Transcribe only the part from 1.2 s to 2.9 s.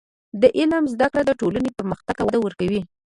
د ټولنې پرمختګ ته وده ورکوي.